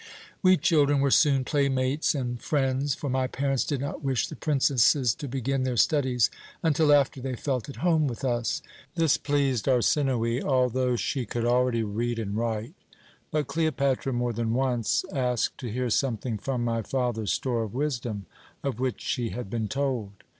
"We 0.41 0.57
children 0.57 0.99
were 0.99 1.11
soon 1.11 1.45
playmates 1.45 2.15
and 2.15 2.41
friends, 2.41 2.95
for 2.95 3.07
my 3.07 3.27
parents 3.27 3.63
did 3.63 3.81
not 3.81 4.03
wish 4.03 4.27
the 4.27 4.35
princesses 4.35 5.13
to 5.13 5.27
begin 5.27 5.61
their 5.61 5.77
studies 5.77 6.31
until 6.63 6.91
after 6.91 7.21
they 7.21 7.35
felt 7.35 7.69
at 7.69 7.75
home 7.85 8.07
with 8.07 8.23
us. 8.25 8.63
This 8.95 9.17
pleased 9.17 9.65
Arsinoë, 9.67 10.41
although 10.43 10.95
she 10.95 11.27
could 11.27 11.45
already 11.45 11.83
read 11.83 12.17
and 12.17 12.35
write; 12.35 12.73
but 13.29 13.45
Cleopatra 13.45 14.11
more 14.11 14.33
than 14.33 14.55
once 14.55 15.05
asked 15.13 15.59
to 15.59 15.71
hear 15.71 15.91
something 15.91 16.39
from 16.39 16.65
my 16.65 16.81
father's 16.81 17.31
store 17.31 17.61
of 17.61 17.75
wisdom, 17.75 18.25
of 18.63 18.79
which 18.79 19.01
she 19.01 19.29
had 19.29 19.51
been 19.51 19.67
told. 19.67 20.13